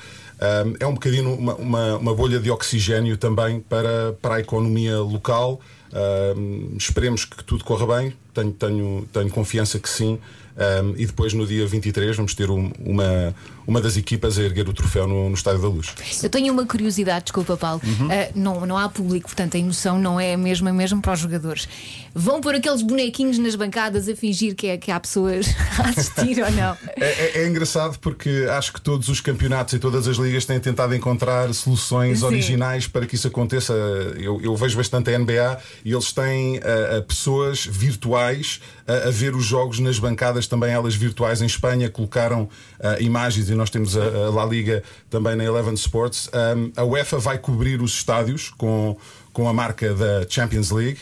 É 0.81 0.87
um 0.87 0.95
bocadinho 0.95 1.33
uma, 1.35 1.55
uma, 1.55 1.97
uma, 1.97 2.15
bolha 2.15 2.39
de 2.39 2.51
oxigênio 2.51 3.17
também 3.17 3.61
para, 3.61 4.15
para 4.21 4.37
a 4.37 4.41
economia 4.41 4.99
local. 4.99 5.61
Um, 5.95 6.77
esperemos 6.77 7.25
que 7.25 7.43
tudo 7.45 7.65
corra 7.65 7.99
bem. 7.99 8.13
Tenho, 8.33 8.53
tenho, 8.53 9.09
tenho 9.13 9.31
confiança 9.31 9.79
que 9.79 9.89
sim. 9.89 10.19
Um, 10.57 10.95
e 10.97 11.05
depois 11.05 11.33
no 11.33 11.45
dia 11.45 11.67
23 11.67 12.17
vamos 12.17 12.33
ter 12.33 12.49
um, 12.49 12.71
uma, 12.79 13.35
uma 13.67 13.81
das 13.81 13.97
equipas 13.97 14.39
a 14.39 14.43
erguer 14.43 14.69
o 14.69 14.73
troféu 14.73 15.05
no, 15.05 15.29
no 15.29 15.35
Estádio 15.35 15.61
da 15.61 15.67
Luz. 15.67 15.93
Eu 16.23 16.31
tenho 16.31 16.53
uma 16.53 16.65
curiosidade, 16.65 17.25
desculpa, 17.25 17.57
Paulo. 17.57 17.81
Uhum. 17.85 18.07
Uh, 18.07 18.11
não, 18.37 18.65
não 18.65 18.79
há 18.79 18.89
público, 18.89 19.27
portanto 19.27 19.57
a 19.57 19.59
emoção 19.59 19.99
não 19.99 20.21
é 20.21 20.35
a 20.35 20.39
mesma 20.39 20.73
mesmo 20.73 21.03
para 21.03 21.13
os 21.13 21.19
jogadores. 21.19 21.69
Vão 22.15 22.41
pôr 22.41 22.55
aqueles 22.55 22.83
bonequinhos 22.83 23.37
nas 23.37 23.57
bancadas 23.57 24.09
a 24.09 24.15
fingir 24.15 24.55
que, 24.55 24.69
é, 24.69 24.77
que 24.77 24.93
há 24.93 25.01
pessoas 25.01 25.49
a 25.77 25.89
assistir 25.89 26.41
ou 26.41 26.51
não? 26.53 26.77
É, 27.01 27.05
é, 27.05 27.43
é, 27.43 27.49
engraçado 27.49 27.99
porque 27.99 28.47
acho 28.49 28.73
que 28.73 28.81
todos 28.81 29.09
os 29.09 29.21
campeonatos 29.21 29.75
e 29.75 29.81
todas 29.81 30.07
as 30.07 30.17
ligas 30.19 30.45
têm 30.45 30.61
tentado 30.61 30.95
encontrar 30.95 31.53
soluções 31.53 32.21
Sim. 32.21 32.27
originais 32.27 32.87
para 32.87 33.07
que 33.07 33.17
isso 33.17 33.27
aconteça. 33.27 33.73
Eu, 34.17 34.41
eu 34.41 34.55
vejo 34.55 34.77
bastante 34.77 35.13
a 35.13 35.19
NBA 35.19 35.59
e 35.85 35.93
eles 35.93 36.13
têm 36.13 36.59
uh, 36.59 37.03
pessoas 37.07 37.67
virtuais 37.67 38.61
a, 38.87 39.09
a, 39.09 39.11
ver 39.11 39.35
os 39.35 39.45
jogos 39.45 39.79
nas 39.79 39.99
bancadas, 39.99 40.47
também 40.47 40.73
elas 40.73 40.95
virtuais 40.95 41.43
em 41.43 41.47
Espanha, 41.47 41.91
colocaram 41.91 42.45
uh, 42.45 43.01
imagens 43.01 43.51
e 43.51 43.55
nós 43.55 43.69
temos 43.69 43.97
a, 43.97 44.03
a 44.03 44.31
La 44.31 44.47
Liga 44.47 44.83
também 45.11 45.37
na 45.37 45.45
Eleven 45.45 45.75
Sports. 45.75 46.31
Um, 46.33 46.73
a 46.75 46.85
UEFA 46.85 47.19
vai 47.19 47.39
cobrir 47.39 47.83
os 47.83 47.93
estádios 47.93 48.51
com, 48.57 48.97
com 49.33 49.47
a 49.47 49.53
marca 49.53 49.93
da 49.95 50.27
Champions 50.29 50.71
League 50.71 51.01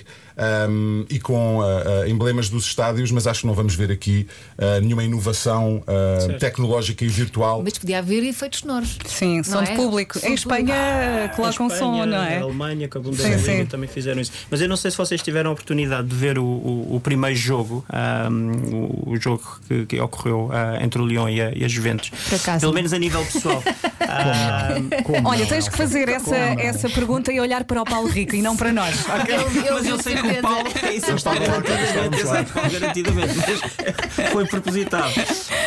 um, 0.69 1.05
e 1.09 1.19
com 1.19 1.59
uh, 1.59 1.63
uh, 1.63 2.09
emblemas 2.09 2.49
dos 2.49 2.67
estádios, 2.67 3.11
mas 3.11 3.27
acho 3.27 3.41
que 3.41 3.47
não 3.47 3.55
vamos 3.55 3.75
ver 3.75 3.91
aqui 3.91 4.27
uh, 4.59 4.81
nenhuma 4.81 5.05
inovação 5.05 5.83
tecnológica 6.39 7.05
e 7.05 7.09
virtual. 7.09 7.63
Mas 7.63 7.79
podia 7.79 7.99
haver 7.99 8.25
efeitos 8.25 8.61
sonoros. 8.61 8.99
Sim, 9.07 9.43
som 9.43 9.63
de 9.63 9.73
é? 9.73 9.77
público. 9.77 10.19
Som 10.19 10.27
em 10.27 10.35
Espanha 10.35 10.75
ah, 10.75 11.29
colocam 11.35 11.67
Espanha, 11.67 11.79
som, 11.79 12.07
não 12.07 12.23
é? 12.23 12.39
A 12.39 12.43
Alemanha, 12.43 12.89
com 12.89 12.99
a 12.99 13.01
Bundesliga 13.01 13.67
também 13.67 13.89
fizeram 13.89 14.21
isso. 14.21 14.33
Mas 14.51 14.61
eu 14.61 14.69
não 14.69 14.77
sei 14.77 14.91
se 14.91 14.97
vocês 14.97 15.23
tiveram 15.23 15.51
a 15.51 15.53
oportunidade 15.53 16.09
de 16.09 16.15
ver 16.15 16.39
o, 16.39 16.45
o, 16.45 16.97
o 16.97 17.01
primeiro 17.01 17.37
jogo, 17.37 17.85
um, 18.31 18.75
o, 18.75 19.13
o, 19.13 19.21
jogo 19.21 19.61
que, 19.69 19.87
que 19.87 20.01
ocorreu 20.01 20.51
entre 20.81 21.01
o 21.01 21.07
Lyon 21.07 21.29
e 21.29 21.41
a, 21.41 21.53
e 21.55 21.65
a 21.65 21.69
Juventus. 21.69 22.11
Pelo 22.61 22.73
menos 22.73 22.93
a 22.93 22.99
nível 22.99 23.25
pessoal. 23.25 23.63
Como 25.05 25.23
Como 25.23 25.29
Olha, 25.29 25.47
tens 25.47 25.69
que 25.69 25.77
fazer 25.77 26.09
essa, 26.09 26.37
essa 26.37 26.89
pergunta 26.89 27.33
e 27.33 27.41
olhar 27.41 27.65
para 27.65 27.81
o 27.81 27.85
Paulo 27.85 28.09
Rico 28.09 28.35
e 28.35 28.43
não 28.43 28.57
para 28.57 28.73
nós. 28.73 29.05
Okay? 29.07 29.35
Eu, 29.35 29.65
eu, 29.65 29.75
mas 29.75 29.87
eu 29.87 30.03
sei 30.03 30.15
que 30.23 30.39
o 30.39 30.43
Paulo 30.43 30.69
é 30.83 30.95
isso. 30.95 31.11
Está 31.13 31.35
garantidamente, 31.35 32.53
garantidamente, 32.73 33.35
mas 33.37 34.31
foi 34.31 34.47
propositado. 34.47 35.13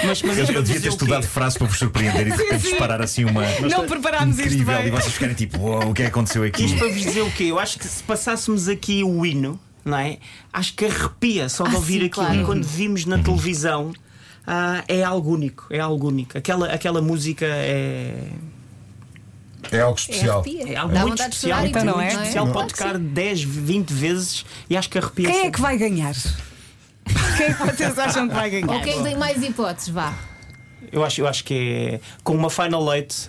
Mas, 0.05 0.21
mas 0.21 0.37
eu, 0.37 0.45
eu 0.55 0.63
devia 0.63 0.81
ter 0.81 0.89
estudado 0.89 1.27
frases 1.27 1.57
para 1.57 1.67
vos 1.67 1.77
surpreender 1.77 2.27
e 2.27 2.31
de 2.31 2.37
repente 2.37 2.63
disparar 2.63 3.01
assim 3.01 3.25
uma. 3.25 3.43
Não 3.69 3.85
preparámos 3.85 4.39
isto 4.39 4.63
bem. 4.63 4.87
E 4.87 4.91
vocês 4.91 5.13
ficarem 5.13 5.35
tipo, 5.35 5.57
o 5.59 5.93
que 5.93 6.01
é 6.01 6.05
que 6.05 6.11
aconteceu 6.11 6.43
aqui? 6.43 6.65
Isto 6.65 6.77
para 6.77 6.87
vos 6.87 7.01
dizer 7.01 7.21
o 7.21 7.31
quê? 7.31 7.45
Eu 7.45 7.59
acho 7.59 7.77
que 7.77 7.85
se 7.85 8.01
passássemos 8.03 8.67
aqui 8.67 9.03
o 9.03 9.25
hino, 9.25 9.59
não 9.83 9.97
é? 9.97 10.17
Acho 10.51 10.73
que 10.73 10.85
arrepia 10.85 11.49
só 11.49 11.65
de 11.65 11.75
ah, 11.75 11.77
ouvir 11.77 11.99
sim, 11.99 12.05
aquilo. 12.07 12.25
Claro. 12.25 12.41
E 12.41 12.45
quando 12.45 12.63
vimos 12.65 13.05
na 13.05 13.19
televisão. 13.19 13.93
Ah, 14.47 14.83
é 14.87 15.03
algo 15.03 15.33
único, 15.33 15.65
é 15.71 15.79
algo 15.79 16.07
único. 16.07 16.37
Aquela, 16.37 16.67
aquela 16.67 17.01
música 17.01 17.45
é. 17.47 18.29
É 19.75 19.81
algo 19.81 19.99
especial. 19.99 20.43
É, 20.45 20.73
é 20.73 20.75
algo 20.77 20.97
muito 20.97 21.21
especial. 21.21 21.65
Então, 21.65 21.85
não 21.85 22.01
é? 22.01 22.07
especial. 22.07 22.47
Pode 22.47 22.69
tocar 22.69 22.97
10, 22.97 23.43
20 23.43 23.93
vezes 23.93 24.45
e 24.69 24.77
acho 24.77 24.89
que 24.89 24.97
arrepia. 24.97 25.29
Quem 25.29 25.47
é 25.47 25.51
que 25.51 25.61
vai 25.61 25.77
ganhar? 25.77 26.15
Quem 27.37 27.45
é 27.47 27.53
que 27.53 27.65
vocês 27.65 27.99
acham 27.99 28.27
que 28.27 28.33
vai 28.33 28.49
ganhar? 28.49 28.69
Ou 28.69 28.81
quem 28.81 29.03
tem 29.03 29.17
mais 29.17 29.43
hipóteses? 29.43 29.89
Vá. 29.89 30.13
Eu 30.91 31.03
acho, 31.03 31.21
eu 31.21 31.27
acho 31.27 31.43
que 31.43 31.53
é 31.53 31.99
com 32.23 32.33
uma 32.33 32.49
final 32.49 32.93
eight 32.93 33.27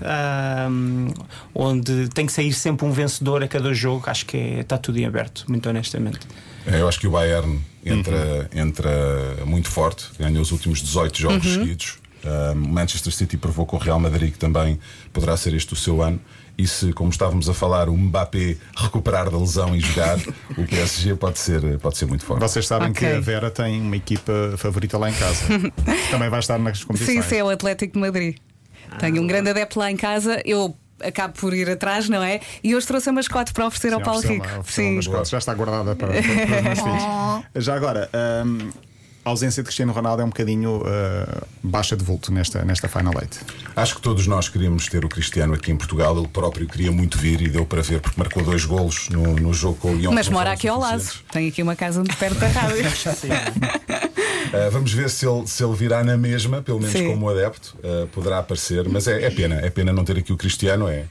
um, 0.71 1.09
onde 1.55 2.09
tem 2.11 2.27
que 2.27 2.33
sair 2.33 2.53
sempre 2.53 2.87
um 2.87 2.93
vencedor 2.93 3.43
a 3.43 3.49
cada 3.49 3.73
jogo, 3.75 4.05
acho 4.07 4.25
que 4.27 4.37
é, 4.37 4.61
está 4.61 4.79
tudo 4.79 4.99
em 4.99 5.05
aberto, 5.05 5.45
muito 5.49 5.69
honestamente. 5.69 6.21
É, 6.67 6.81
eu 6.81 6.89
acho 6.89 7.01
que 7.01 7.07
o 7.07 7.11
Bayern 7.11 7.61
entra, 7.85 8.49
uhum. 8.53 8.61
entra 8.61 9.45
muito 9.45 9.69
forte, 9.69 10.07
ganhou 10.19 10.43
os 10.43 10.53
últimos 10.53 10.81
18 10.81 11.19
jogos 11.19 11.47
uhum. 11.47 11.55
seguidos. 11.55 11.99
O 12.25 12.55
Manchester 12.55 13.13
City 13.13 13.37
provou 13.37 13.67
com 13.67 13.77
o 13.77 13.79
Real 13.79 14.01
Madrid 14.01 14.33
que 14.33 14.39
também 14.39 14.79
poderá 15.13 15.37
ser 15.37 15.55
este 15.55 15.73
o 15.73 15.77
seu 15.77 16.03
ano. 16.03 16.21
E 16.59 16.67
se, 16.67 16.93
como 16.95 17.11
estávamos 17.11 17.51
a 17.51 17.55
falar, 17.55 17.89
o 17.89 17.97
Mbappé 17.97 18.57
recuperar 18.75 19.31
da 19.31 19.39
lesão 19.39 19.77
e 19.77 19.81
jogar, 19.81 20.19
o 20.57 20.67
PSG 20.67 21.15
pode 21.15 21.39
ser, 21.39 21.79
pode 21.79 21.99
ser 21.99 22.07
muito 22.07 22.25
forte. 22.25 22.41
Vocês 22.41 22.67
sabem 22.67 22.91
okay. 22.91 23.11
que 23.11 23.15
a 23.15 23.21
Vera 23.21 23.51
tem 23.51 23.79
uma 23.79 23.97
equipa 23.97 24.33
favorita 24.57 24.97
lá 24.97 25.11
em 25.11 25.15
casa. 25.15 25.45
também 26.11 26.31
vai 26.31 26.41
estar 26.41 26.59
nas 26.59 26.83
competições. 26.83 27.25
Sim, 27.25 27.29
sim, 27.29 27.37
é 27.37 27.45
o 27.45 27.51
Atlético 27.51 27.93
de 27.93 28.01
Madrid. 28.01 28.37
Tenho 28.99 29.23
um 29.23 29.27
grande 29.27 29.51
adepto 29.51 29.79
lá 29.79 29.91
em 29.91 29.97
casa. 29.97 30.41
Eu 30.47 30.75
acabo 31.03 31.35
por 31.39 31.53
ir 31.53 31.69
atrás, 31.69 32.09
não 32.09 32.23
é? 32.23 32.41
E 32.63 32.75
hoje 32.75 32.87
trouxe 32.87 33.09
a 33.09 33.13
mascote 33.13 33.53
para 33.53 33.67
oferecer 33.67 33.89
Sim, 33.89 33.95
ao 33.95 34.01
Paulo 34.01 34.21
Rico. 34.21 34.47
Sim, 34.65 34.97
mascote 34.97 35.31
já 35.31 35.39
está 35.39 35.55
guardada 35.55 35.95
para, 35.95 36.09
para, 36.09 36.23
para 36.23 36.57
os 36.57 36.63
meus 36.63 36.79
filhos. 36.81 37.65
Já 37.65 37.75
agora, 37.75 38.09
um, 38.47 38.71
a 39.27 39.31
ausência 39.31 39.61
de 39.61 39.67
Cristiano 39.67 39.93
Ronaldo 39.93 40.23
é 40.23 40.25
um 40.25 40.29
bocadinho 40.29 40.83
uh, 40.83 41.47
baixa 41.61 41.97
de 41.97 42.05
vulto 42.05 42.33
nesta, 42.33 42.65
nesta 42.65 42.87
Final 42.87 43.13
Eight. 43.21 43.41
Acho 43.75 43.97
que 43.97 44.01
todos 44.01 44.25
nós 44.29 44.49
queríamos 44.49 44.87
ter 44.87 45.05
o 45.05 45.09
Cristiano 45.09 45.53
aqui 45.53 45.73
em 45.73 45.77
Portugal. 45.77 46.17
Ele 46.17 46.29
próprio 46.29 46.65
queria 46.69 46.93
muito 46.93 47.19
vir 47.19 47.43
e 47.43 47.49
deu 47.49 47.67
para 47.67 47.83
ver, 47.83 48.01
porque 48.01 48.21
marcou 48.21 48.45
dois 48.45 48.65
golos 48.65 49.09
no, 49.09 49.35
no 49.35 49.53
jogo 49.53 49.79
com 49.79 49.91
o 49.91 49.97
Lyon. 49.97 50.13
Mas 50.13 50.29
mora 50.29 50.53
aqui 50.53 50.69
ao 50.69 50.79
lado. 50.79 51.03
Tem 51.33 51.49
aqui 51.49 51.61
uma 51.61 51.75
casa 51.75 51.99
muito 51.99 52.17
perto 52.17 52.39
da 52.39 52.47
rádio. 52.47 52.85
Uh, 54.47 54.71
vamos 54.71 54.93
ver 54.93 55.11
se 55.11 55.27
ele, 55.27 55.45
se 55.45 55.63
ele 55.63 55.75
virá 55.75 56.05
na 56.05 56.17
mesma, 56.17 56.63
pelo 56.63 56.79
menos 56.79 56.93
Sim. 56.93 57.09
como 57.09 57.29
adepto, 57.29 57.77
uh, 57.79 58.07
poderá 58.07 58.39
aparecer. 58.39 58.89
Mas 58.89 59.09
é, 59.09 59.25
é, 59.25 59.31
pena, 59.31 59.57
é 59.57 59.69
pena 59.69 59.93
não 59.93 60.05
ter 60.05 60.17
aqui 60.19 60.33
o 60.33 60.37
Cristiano. 60.37 60.89
É, 60.89 61.05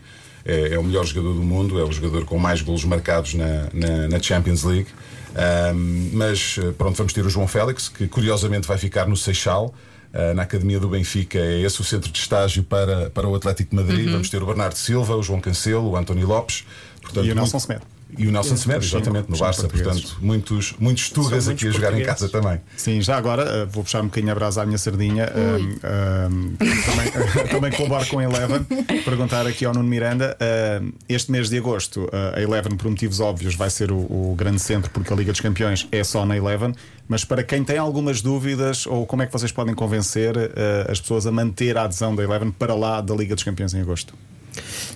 é, 0.45 0.73
é, 0.73 0.79
o 0.79 0.83
melhor 0.83 1.05
jogador 1.05 1.33
do 1.33 1.43
mundo, 1.43 1.77
é 1.77 1.83
o 1.83 1.91
jogador 1.91 2.23
com 2.23 2.39
mais 2.39 2.61
golos 2.61 2.85
marcados 2.85 3.33
na, 3.33 3.67
na, 3.73 4.07
na 4.07 4.21
Champions 4.21 4.63
League. 4.63 4.87
Um, 5.35 6.11
mas 6.13 6.57
eh, 6.57 6.71
pronto, 6.71 6.95
vamos 6.95 7.11
ter 7.11 7.25
o 7.25 7.29
João 7.29 7.47
Félix, 7.47 7.89
que 7.89 8.07
curiosamente 8.07 8.67
vai 8.67 8.77
ficar 8.77 9.07
no 9.07 9.17
Seixal. 9.17 9.73
Uh, 10.13 10.33
na 10.33 10.43
Academia 10.43 10.79
do 10.79 10.87
Benfica 10.87 11.37
é 11.37 11.59
esse 11.59 11.81
o 11.81 11.83
centro 11.83 12.09
de 12.09 12.17
estágio 12.17 12.63
para, 12.63 13.09
para 13.09 13.27
o 13.27 13.35
Atlético 13.35 13.71
de 13.71 13.75
Madrid. 13.75 14.05
Uhum. 14.05 14.13
Vamos 14.13 14.29
ter 14.29 14.41
o 14.41 14.45
Bernardo 14.45 14.75
Silva, 14.75 15.15
o 15.15 15.21
João 15.21 15.41
Cancelo, 15.41 15.89
o 15.89 15.97
António 15.97 16.25
Lopes. 16.25 16.65
Portanto, 17.01 17.25
e 17.25 17.31
o 17.31 17.35
Nelson 17.35 17.59
Semedo. 17.59 17.85
E 18.17 18.27
o 18.27 18.31
Nelson 18.31 18.55
Semedo, 18.55 18.85
exatamente, 18.85 19.29
no 19.29 19.37
Barça. 19.37 19.67
Portanto, 19.67 20.17
muitos, 20.21 20.75
muitos 20.79 21.09
tugas 21.09 21.47
aqui 21.47 21.67
a 21.67 21.71
jogar 21.71 21.99
em 21.99 22.03
casa 22.03 22.29
também. 22.29 22.61
Sim, 22.77 23.01
já 23.01 23.17
agora 23.17 23.43
eh, 23.43 23.65
vou 23.65 23.83
puxar 23.83 24.01
um 24.01 24.05
bocadinho 24.05 24.31
a 24.31 24.35
brasa 24.35 24.61
à 24.61 24.65
minha 24.65 24.77
sardinha. 24.77 25.29
Um, 25.35 25.63
um, 25.63 26.55
também, 26.55 27.47
também 27.49 27.71
colaboro 27.71 28.05
com 28.07 28.19
a 28.19 28.23
Eleven. 28.23 28.63
Perguntar 29.03 29.45
aqui 29.47 29.65
ao 29.65 29.73
Nuno 29.73 29.87
Miranda: 29.87 30.37
um, 30.81 30.91
este 31.09 31.31
mês 31.31 31.49
de 31.49 31.57
agosto, 31.57 32.05
uh, 32.05 32.35
a 32.35 32.41
Eleven, 32.41 32.77
por 32.77 32.89
motivos 32.89 33.19
óbvios, 33.19 33.55
vai 33.55 33.69
ser 33.69 33.91
o, 33.91 33.97
o 33.97 34.35
grande 34.37 34.59
centro, 34.59 34.89
porque 34.91 35.11
a 35.11 35.15
Liga 35.15 35.31
dos 35.31 35.41
Campeões 35.41 35.87
é 35.91 36.03
só 36.03 36.25
na 36.25 36.37
Eleven. 36.37 36.73
Mas 37.07 37.23
para 37.23 37.43
quem 37.43 37.63
tem 37.63 37.77
algumas 37.77 38.21
dúvidas, 38.21 38.87
ou 38.87 39.05
como 39.05 39.21
é 39.21 39.27
que 39.27 39.33
vocês 39.33 39.51
podem 39.51 39.75
convencer 39.75 40.35
uh, 40.35 40.91
as 40.91 40.99
pessoas 40.99 41.27
a 41.27 41.31
manter 41.31 41.77
a 41.77 41.83
adesão 41.83 42.15
da 42.15 42.23
Eleven 42.23 42.51
para 42.51 42.73
lá 42.73 43.01
da 43.01 43.13
Liga 43.13 43.35
dos 43.35 43.43
Campeões 43.43 43.73
em 43.73 43.81
agosto? 43.81 44.15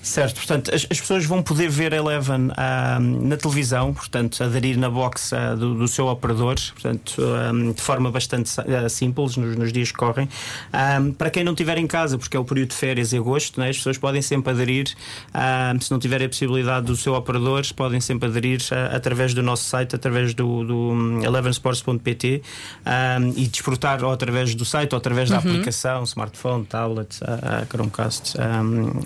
Certo, 0.02 0.36
portanto, 0.36 0.74
as, 0.74 0.88
as 0.90 1.00
pessoas 1.00 1.26
vão 1.26 1.44
poder 1.44 1.70
ver 1.70 1.94
Eleven 1.94 2.50
ah, 2.58 3.00
na 3.00 3.38
televisão, 3.38 3.94
portanto, 3.94 4.44
aderir 4.44 4.78
na 4.78 4.90
box 4.90 5.34
ah, 5.34 5.56
do, 5.56 5.76
do 5.76 5.88
seu 5.88 6.08
operador, 6.08 6.56
portanto, 6.74 7.22
ah, 7.22 7.74
de 7.74 7.82
forma 7.82 8.12
bastante 8.12 8.50
simples 8.90 9.38
nos, 9.38 9.56
nos 9.56 9.72
dias 9.72 9.92
que 9.92 9.98
correm. 9.98 10.28
Para 11.18 11.30
quem 11.30 11.44
não 11.44 11.54
estiver 11.54 11.78
em 11.78 11.88
casa, 11.88 12.18
porque 12.18 12.36
é 12.36 12.40
o 12.40 12.46
período 12.46 12.70
de 12.70 12.76
férias 12.76 13.14
e 13.14 13.18
agosto, 13.18 13.60
né, 13.60 13.70
as 13.70 13.78
pessoas 13.78 13.98
podem 13.98 14.22
sempre 14.22 14.52
aderir, 14.52 14.88
se 15.80 15.92
não 15.92 16.00
tiverem 16.00 16.26
a 16.26 16.30
possibilidade 16.30 16.86
do 16.86 16.96
seu 16.96 17.14
operador, 17.14 17.62
podem 17.76 18.02
sempre 18.02 18.30
aderir 18.30 18.62
através 18.92 19.34
do 19.34 19.44
nosso 19.44 19.64
site, 19.66 19.96
através 19.96 20.34
do, 20.34 20.64
do 20.64 20.76
hum, 20.92 21.24
elevensports.pt 21.24 22.42
e 23.36 23.48
desfrutar 23.48 24.04
ou 24.04 24.12
através 24.12 24.56
do 24.56 24.66
site 24.66 24.94
ou 24.94 24.98
através 24.98 25.30
da 25.30 25.38
aplicação, 25.38 26.04
smartphone, 26.04 26.66
tablet, 26.66 27.20
Chromecast, 27.70 28.36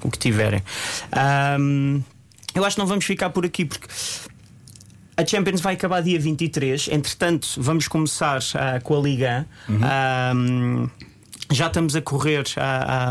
o 0.01 0.09
que 0.09 0.17
tiverem. 0.17 0.62
Ahm, 1.11 2.01
eu 2.53 2.63
acho 2.63 2.75
que 2.75 2.79
não 2.79 2.87
vamos 2.87 3.05
ficar 3.05 3.29
por 3.29 3.45
aqui 3.45 3.65
porque. 3.65 3.87
A 5.15 5.23
Champions 5.23 5.61
vai 5.61 5.75
acabar 5.75 6.01
dia 6.01 6.19
23. 6.19 6.87
Entretanto, 6.91 7.47
vamos 7.57 7.87
começar 7.87 8.39
ah, 8.55 8.79
com 8.81 8.97
a 8.97 9.01
Liga. 9.01 9.47
Ahm, 9.69 10.89
já 11.51 11.67
estamos 11.67 11.95
a 11.95 12.01
correr 12.01 12.43
a, 12.57 12.61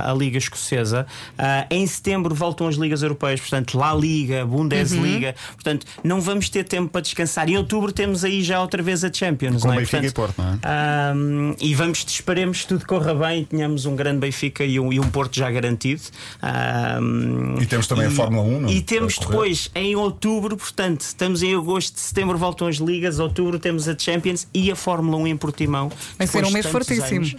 a- 0.09 0.11
a 0.11 0.15
Liga 0.15 0.39
Escocesa. 0.39 1.07
Ah, 1.39 1.67
em 1.71 1.87
setembro 1.87 2.35
voltam 2.35 2.67
as 2.69 2.77
Ligas 2.77 3.03
Europeias, 3.03 3.41
portanto, 3.41 3.79
La 3.79 3.95
Liga, 3.95 4.45
Bundesliga. 4.47 5.35
Portanto, 5.55 5.87
não 6.03 6.21
vamos 6.21 6.49
ter 6.49 6.65
tempo 6.65 6.89
para 6.91 7.01
descansar. 7.01 7.49
Em 7.49 7.57
outubro 7.57 7.93
temos 7.93 8.25
aí 8.25 8.43
já 8.43 8.61
outra 8.61 8.83
vez 8.83 9.05
a 9.05 9.13
Champions. 9.13 9.63
Com 9.63 9.69
não 9.69 9.75
é? 9.75 9.79
Benfica 9.79 10.07
e 10.07 10.11
Porto, 10.11 10.35
não 10.43 10.53
é? 10.55 10.59
Ahm, 10.63 11.55
e 11.61 11.75
vamos, 11.75 12.05
esperemos 12.07 12.63
que 12.63 12.67
tudo 12.69 12.87
corra 12.87 13.15
bem 13.15 13.43
e 13.43 13.45
tenhamos 13.45 13.87
um 13.87 13.95
grande 13.97 14.19
Benfica 14.21 14.65
e 14.65 14.79
um, 14.81 14.93
e 14.93 14.99
um 15.01 15.09
Porto 15.11 15.37
já 15.37 15.51
garantido. 15.51 16.03
Ahm, 16.41 17.57
E 17.61 17.67
temos 17.67 17.87
também 17.87 18.07
a 18.07 18.11
Fórmula 18.11 18.43
1, 18.47 18.61
não? 18.63 18.69
E 18.69 18.81
temos 18.83 19.19
depois, 19.19 19.71
em 19.75 19.95
outubro, 19.97 20.57
portanto, 20.57 21.01
estamos 21.03 21.43
em 21.43 21.55
agosto, 21.55 21.99
setembro 21.99 22.37
voltam 22.39 22.67
as 22.69 22.77
ligas, 22.77 23.19
outubro 23.19 23.59
temos 23.59 23.89
a 23.89 23.97
Champions 23.99 24.47
e 24.53 24.71
a 24.71 24.77
Fórmula 24.77 25.17
1 25.19 25.27
em 25.29 25.37
Portimão. 25.37 25.91
Vai 26.19 26.27
ser 26.27 26.45
um 26.45 26.51
mês 26.51 26.67
fortíssimo. 26.67 27.17
anos, 27.17 27.35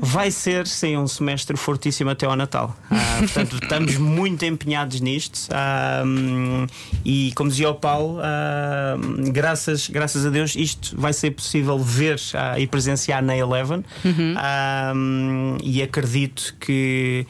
vai 0.00 0.23
ser, 0.30 0.66
sim, 0.66 0.96
um 0.96 1.06
semestre 1.06 1.56
fortíssimo 1.56 2.10
até 2.10 2.26
ao 2.26 2.36
Natal. 2.36 2.76
Ah, 2.90 3.16
portanto, 3.20 3.58
estamos 3.62 3.96
muito 3.96 4.44
empenhados 4.44 5.00
nisto. 5.00 5.48
Ahm, 5.50 6.66
e 7.04 7.32
como 7.34 7.50
dizia 7.50 7.70
o 7.70 7.74
Paulo, 7.74 8.18
ahm, 8.20 9.30
graças, 9.30 9.88
graças 9.88 10.24
a 10.26 10.30
Deus, 10.30 10.54
isto 10.56 10.94
vai 10.98 11.12
ser 11.12 11.30
possível 11.32 11.78
ver 11.78 12.20
ah, 12.34 12.58
e 12.58 12.66
presenciar 12.66 13.22
na 13.22 13.36
Eleven. 13.36 13.84
Ahm, 14.36 15.56
e 15.62 15.82
acredito 15.82 16.54
que. 16.60 17.26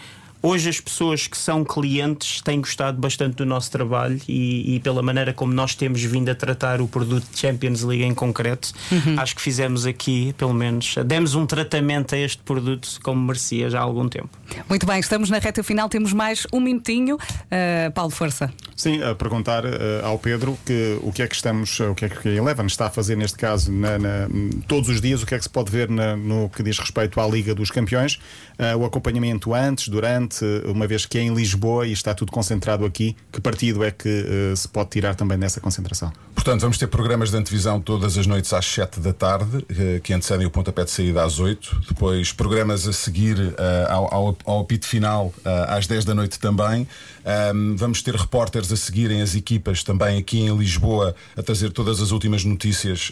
Hoje 0.46 0.68
as 0.68 0.78
pessoas 0.78 1.26
que 1.26 1.38
são 1.38 1.64
clientes 1.64 2.42
têm 2.42 2.60
gostado 2.60 3.00
bastante 3.00 3.36
do 3.36 3.46
nosso 3.46 3.70
trabalho 3.70 4.20
e, 4.28 4.74
e 4.76 4.80
pela 4.80 5.00
maneira 5.02 5.32
como 5.32 5.54
nós 5.54 5.74
temos 5.74 6.02
vindo 6.02 6.28
a 6.28 6.34
tratar 6.34 6.82
o 6.82 6.86
produto 6.86 7.26
Champions 7.34 7.82
League 7.82 8.04
em 8.04 8.12
concreto, 8.14 8.70
acho 9.16 9.34
que 9.34 9.40
fizemos 9.40 9.86
aqui, 9.86 10.34
pelo 10.36 10.52
menos, 10.52 10.96
demos 11.06 11.34
um 11.34 11.46
tratamento 11.46 12.14
a 12.14 12.18
este 12.18 12.42
produto 12.42 12.86
como 13.02 13.22
merecia 13.26 13.70
já 13.70 13.78
há 13.78 13.82
algum 13.82 14.06
tempo. 14.06 14.28
Muito 14.68 14.84
bem, 14.84 15.00
estamos 15.00 15.30
na 15.30 15.38
reta 15.38 15.62
final, 15.62 15.88
temos 15.88 16.12
mais 16.12 16.46
um 16.52 16.60
minutinho. 16.60 17.16
Uh, 17.16 17.90
Paulo, 17.94 18.10
força. 18.10 18.52
Sim, 18.76 19.02
a 19.02 19.14
perguntar 19.14 19.64
eh, 19.64 20.00
ao 20.02 20.18
Pedro 20.18 20.58
que, 20.66 20.98
o 21.00 21.12
que 21.12 21.22
é 21.22 21.28
que 21.28 21.34
estamos, 21.36 21.78
o 21.78 21.94
que 21.94 22.04
é 22.06 22.08
que 22.08 22.28
a 22.28 22.32
Eleven 22.32 22.66
está 22.66 22.86
a 22.86 22.90
fazer 22.90 23.16
neste 23.16 23.38
caso 23.38 23.70
na- 23.72 23.98
na- 23.98 24.28
todos 24.66 24.88
os 24.90 25.00
dias, 25.00 25.22
o 25.22 25.26
que 25.26 25.34
é 25.34 25.38
que 25.38 25.44
se 25.44 25.48
pode 25.48 25.70
ver 25.70 25.88
na- 25.88 26.16
no 26.16 26.48
que 26.50 26.60
diz 26.60 26.76
respeito 26.78 27.20
à 27.20 27.26
Liga 27.28 27.54
dos 27.54 27.70
Campeões, 27.70 28.18
eh, 28.58 28.74
o 28.74 28.84
acompanhamento 28.84 29.54
antes, 29.54 29.86
durante, 29.88 30.33
uma 30.66 30.86
vez 30.86 31.06
que 31.06 31.18
é 31.18 31.22
em 31.22 31.34
Lisboa 31.34 31.86
e 31.86 31.92
está 31.92 32.14
tudo 32.14 32.32
concentrado 32.32 32.84
aqui, 32.84 33.16
que 33.30 33.40
partido 33.40 33.84
é 33.84 33.90
que 33.90 34.08
eh, 34.08 34.56
se 34.56 34.66
pode 34.68 34.90
tirar 34.90 35.14
também 35.14 35.38
dessa 35.38 35.60
concentração? 35.60 36.12
Portanto, 36.34 36.60
vamos 36.60 36.76
ter 36.76 36.88
programas 36.88 37.30
de 37.30 37.36
antevisão 37.36 37.80
todas 37.80 38.18
as 38.18 38.26
noites 38.26 38.52
às 38.52 38.66
7 38.66 39.00
da 39.00 39.12
tarde, 39.12 39.64
eh, 39.70 40.00
que 40.02 40.12
antecedem 40.12 40.46
o 40.46 40.50
pontapé 40.50 40.84
de 40.84 40.90
saída 40.90 41.24
às 41.24 41.38
8. 41.38 41.80
Depois, 41.88 42.32
programas 42.32 42.86
a 42.86 42.92
seguir 42.92 43.54
eh, 43.56 43.86
ao, 43.88 44.60
apito 44.60 44.86
final 44.86 45.32
eh, 45.42 45.66
às 45.68 45.86
10 45.86 46.04
da 46.04 46.14
noite 46.14 46.38
também. 46.38 46.86
Ahm, 47.24 47.76
vamos 47.76 48.02
ter 48.02 48.14
repórteres 48.14 48.70
a 48.70 48.76
seguirem 48.76 49.22
as 49.22 49.34
equipas 49.34 49.82
também 49.82 50.18
aqui 50.18 50.40
em 50.40 50.54
Lisboa 50.54 51.14
a 51.34 51.42
trazer 51.42 51.70
todas 51.70 52.02
as 52.02 52.10
últimas 52.10 52.44
notícias 52.44 53.10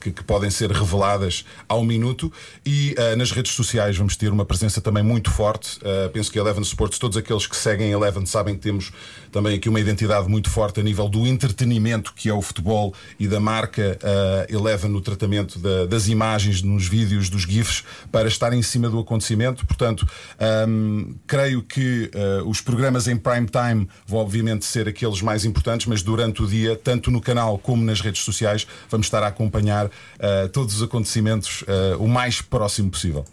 que, 0.00 0.10
que 0.10 0.22
podem 0.22 0.50
ser 0.50 0.70
reveladas 0.70 1.46
ao 1.66 1.82
minuto. 1.82 2.30
E 2.66 2.94
nas 3.16 3.32
redes 3.32 3.52
sociais 3.52 3.96
vamos 3.96 4.16
ter 4.16 4.30
uma 4.30 4.44
presença 4.44 4.82
também 4.82 5.02
muito 5.02 5.30
forte. 5.30 5.78
Penso 6.12 6.30
que 6.30 6.38
a 6.38 6.42
Eleven 6.42 6.63
Sports, 6.68 6.98
todos 6.98 7.16
aqueles 7.16 7.46
que 7.46 7.56
seguem 7.56 7.90
Eleven 7.92 8.26
sabem 8.26 8.54
que 8.54 8.60
temos 8.60 8.92
também 9.32 9.56
aqui 9.56 9.68
uma 9.68 9.80
identidade 9.80 10.28
muito 10.28 10.48
forte 10.50 10.80
a 10.80 10.82
nível 10.82 11.08
do 11.08 11.26
entretenimento 11.26 12.12
que 12.14 12.28
é 12.28 12.32
o 12.34 12.40
futebol 12.42 12.94
e 13.18 13.26
da 13.28 13.40
marca 13.40 13.98
eh, 14.02 14.46
Eleven 14.50 14.90
no 14.90 15.00
tratamento 15.00 15.58
da- 15.58 15.86
das 15.86 16.08
imagens, 16.08 16.62
nos 16.62 16.86
vídeos, 16.86 17.28
dos 17.28 17.42
GIFs, 17.42 17.84
para 18.12 18.28
estar 18.28 18.52
em 18.52 18.62
cima 18.62 18.88
do 18.88 18.98
acontecimento. 18.98 19.66
Portanto, 19.66 20.06
ahm, 20.38 21.14
creio 21.26 21.62
que 21.62 22.10
eh, 22.14 22.42
os 22.46 22.60
programas 22.60 23.08
em 23.08 23.16
prime 23.16 23.46
time 23.48 23.88
vão 24.06 24.20
obviamente 24.20 24.64
ser 24.64 24.88
aqueles 24.88 25.20
mais 25.20 25.44
importantes, 25.44 25.86
mas 25.86 26.02
durante 26.02 26.42
o 26.42 26.46
dia, 26.46 26.76
tanto 26.76 27.10
no 27.10 27.20
canal 27.20 27.58
como 27.58 27.82
nas 27.84 28.00
redes 28.00 28.22
sociais, 28.22 28.66
vamos 28.90 29.06
estar 29.06 29.22
a 29.22 29.28
acompanhar 29.28 29.90
eh, 30.18 30.48
todos 30.48 30.76
os 30.76 30.82
acontecimentos 30.82 31.64
o 31.98 32.06
mais 32.08 32.40
próximo 32.40 32.90
possível. 32.90 33.24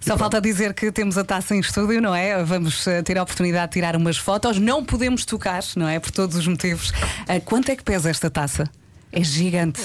Só 0.00 0.16
falta 0.16 0.40
dizer 0.40 0.72
que 0.74 0.90
temos 0.90 1.18
a 1.18 1.24
taça 1.24 1.54
em 1.54 1.60
estúdio, 1.60 2.00
não 2.00 2.14
é? 2.14 2.42
Vamos 2.42 2.86
eh, 2.86 3.02
ter 3.02 3.18
a 3.18 3.22
oportunidade 3.22 3.66
de 3.66 3.72
tirar 3.74 3.94
umas 3.96 4.16
fotos. 4.16 4.58
Não 4.58 4.84
podemos 4.84 5.24
tocar, 5.26 5.62
não 5.76 5.86
é? 5.88 6.00
Por 6.00 6.10
todos 6.10 6.36
os 6.36 6.46
motivos. 6.46 6.92
Ah, 7.28 7.38
quanto 7.40 7.70
é 7.70 7.76
que 7.76 7.82
pesa 7.84 8.08
esta 8.08 8.30
taça? 8.30 8.64
É 9.12 9.22
gigante. 9.22 9.80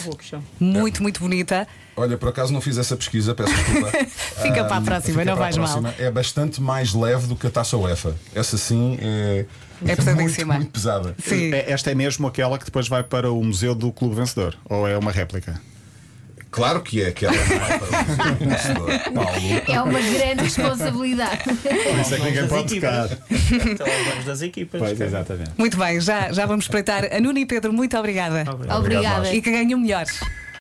Muito, 0.60 1.02
muito 1.02 1.20
bonita. 1.20 1.68
Olha, 1.98 2.18
por 2.18 2.30
acaso 2.30 2.54
não 2.54 2.62
fiz 2.62 2.78
essa 2.78 2.96
pesquisa, 2.96 3.34
peço 3.34 3.54
desculpa. 3.54 3.92
Fica 4.42 4.64
para 4.66 4.78
a 4.78 4.82
próxima, 4.82 5.20
fica 5.20 5.26
não 5.26 5.34
para 5.34 5.34
a 5.34 5.36
vais 5.52 5.58
mal. 5.58 5.82
próxima. 5.82 5.96
É 5.98 6.12
bastante 6.12 6.62
mais 6.62 6.94
leve 6.94 7.26
do 7.28 7.36
que 7.36 7.48
a 7.48 7.50
taça 7.50 7.76
UEFA. 7.76 8.16
Essa 8.36 8.58
sim 8.58 8.98
é, 9.02 9.46
É 9.46 9.46
muito, 9.82 9.96
pesadíssima. 9.98 10.54
muito 10.56 10.72
pesada. 10.72 11.16
Sim. 11.26 11.54
É- 11.54 11.72
Esta 11.72 11.92
é 11.92 11.96
mesmo 11.96 12.28
aquela 12.28 12.58
que 12.60 12.66
depois 12.66 12.88
vai 12.88 13.02
para 13.04 13.32
o 13.32 13.44
Museu 13.44 13.74
do 13.74 13.92
Clube 13.92 14.16
Vencedor? 14.16 14.56
Ou 14.70 14.88
é 14.88 14.98
uma 14.98 15.12
réplica? 15.12 15.60
Claro 16.56 16.82
que 16.82 17.02
é 17.04 17.08
aquela. 17.08 17.34
não 17.34 17.42
é 17.42 17.78
para 17.78 18.32
o 18.32 18.36
vencedor, 18.38 19.00
Paulo. 19.14 19.30
É 19.68 19.82
uma 19.82 20.00
grande 20.00 20.44
responsabilidade. 20.44 21.44
Por 21.44 22.00
isso 22.00 22.16
é 22.16 22.18
que 22.18 22.24
ninguém 22.24 22.48
pode 22.48 22.76
tocar. 22.76 23.10
Então, 23.30 23.88
vamos 24.10 24.24
das 24.24 24.42
equipas. 24.42 24.80
Pois, 24.80 25.02
exatamente. 25.02 25.52
Muito 25.58 25.78
bem, 25.78 26.00
já, 26.00 26.32
já 26.32 26.46
vamos 26.46 26.64
espreitar. 26.64 27.14
A 27.14 27.20
Nuno 27.20 27.40
e 27.40 27.46
Pedro, 27.46 27.74
muito 27.74 27.98
obrigada. 27.98 28.46
Obrigada. 28.74 29.34
E 29.34 29.42
que 29.42 29.52
ganhem 29.52 29.76
melhores. 29.76 30.18